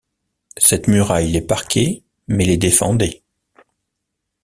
[0.57, 3.21] Cette muraille les parquait, mais les défendait.